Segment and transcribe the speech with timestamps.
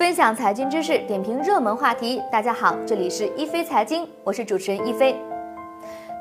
[0.00, 2.22] 分享财经知识，点评热门话题。
[2.32, 5.14] 大家好，这里是一飞财经，我是主持人一飞。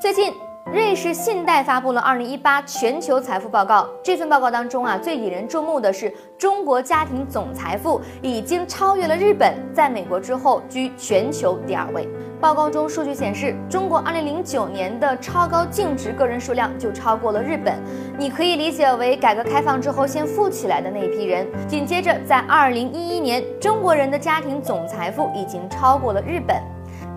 [0.01, 0.33] 最近。
[0.71, 3.89] 瑞士信贷发布了二零一八全球财富报告。
[4.03, 12.07] 这份报告当中啊，最引人注目的是中国家庭总财富已经超越了日本，在美国之后居全球第二位。
[12.39, 17.73] 报告中数据显示，中国二零零九年的超高净值个人数量就超过了日本。
[18.19, 21.47] 你可以理解为改革开放之后先富起来的那一批人。
[21.67, 26.61] 紧接着，在二零一一年，中国人的家庭总财富已经超过了日本。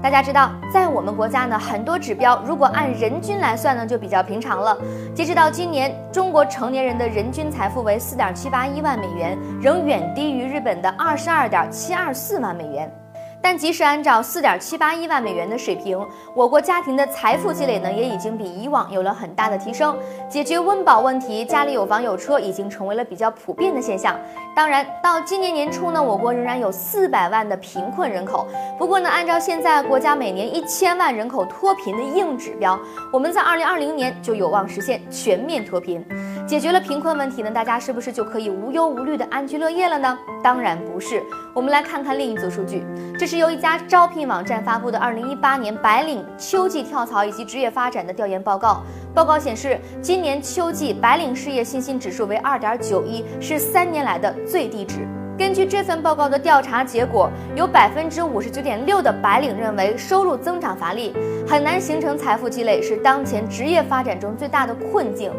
[0.02, 4.76] 大家知道，在我们国家呢，很多指标如果按人均来算呢，就比较平常了。
[5.14, 12.92] 截止到今年，中国成年人的人均财富为四点七八一万美元，仍远低于日本的二十二点七二四万美元。
[13.42, 15.98] 但即使按照四点七八亿万美元的水平，
[16.34, 24.16] 我国家庭的财富积累呢，也已经比以往有了很大的提升，解决温饱问题，家里有房有车已经成为了比较普遍的现象。
[24.54, 28.46] 当然，到今年年初呢，我国仍然有四百万的贫困人口。
[28.78, 32.78] 不过呢，按照现在国家每年一千万人口脱贫的硬指标，
[33.12, 36.04] 我们在二零二零年就有望实现全面脱贫。
[36.46, 40.18] 解决了贫困问题呢，大家是不是就可以无忧无虑的安居乐业了呢？
[40.42, 41.22] 当然不是。
[41.54, 42.84] 我们来看看另一组数据，
[43.18, 48.82] 这是由一家招聘网站发布的二零一八年白领秋季跳槽以及职业发展的调研报告。
[49.14, 55.06] 报告显示，今年秋季白领事业信心指数为二点九一，是三年来的最低值。
[55.38, 61.14] 根据这份报告的调查结果，有百分之五十九点六的白领认为收入增长乏力，
[61.48, 65.32] 很难形成财富积累，是当前职业发展中最大的困境。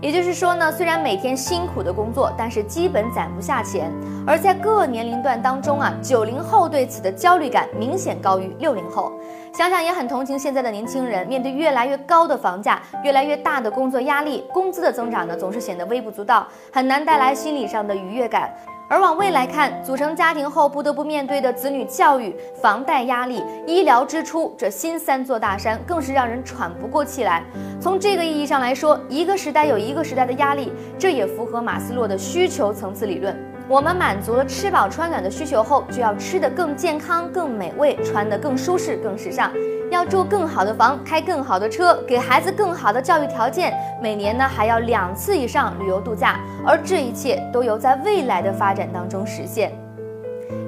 [0.00, 3.92] 也就是说呢，虽然每天辛苦的工作，但是基本攒不下钱。
[4.24, 9.12] 而在各年龄段当中啊，九零后对此的焦虑感明显高于六零后。
[9.52, 18.54] 想想也很同情现在的年轻人，面对越来越高的房价、越来越大的工作压力，工资的增长呢，总是显得微不足道，很难带来心理上的愉悦感。
[18.90, 27.44] 而往未来看，组成家庭后不得不面对的子女教育、房贷压力、医疗支出，这新三座大山更是让人喘不过气来。
[27.78, 33.36] 从这个意义上来说，一个时代有一个时代的压力，这也符合马斯洛的需求层次理论。
[33.68, 39.52] 我们满足了吃饱穿暖的需求后，就要吃得更健康、更美味，穿得更舒适、更时尚。
[39.90, 49.70] 要住更好的房，开更好的车，给孩子更好的教育条件，每年呢还要两次以上旅游度假，而这一切都由在未来的发展当中实现。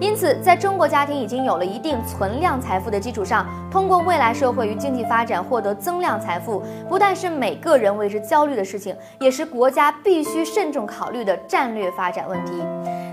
[0.00, 12.52] 因此，在中国家庭已经有了一定存量财富的基础上，通过未来社会与经济发展获得增量财富，不但是每个人为之焦虑的事情，也是国家必须慎重考虑的战略发展问题。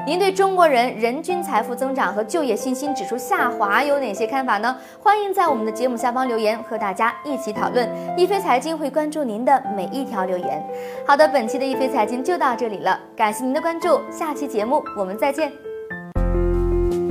[0.05, 4.75] 您对中国人人均财富增长和就业信心指数下滑有哪些看法呢？
[5.03, 7.89] 欢迎在我们的节目下方留言，和大家一起讨论。
[8.17, 10.65] 一飞财经会关注您的每一条留言。
[11.05, 15.66] 好的，本期的一飞财经就到这里了，感谢您的关注，下期节目我们再见。